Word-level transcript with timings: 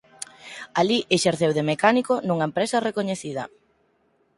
Alí 0.79 0.99
exerceu 1.17 1.51
de 1.57 1.63
mecánico 1.71 2.13
nunha 2.27 2.47
empresa 2.49 2.83
recoñecida. 2.87 3.43